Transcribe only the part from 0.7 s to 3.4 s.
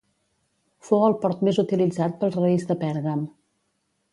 Fou el port més utilitzat pels reis de Pèrgam.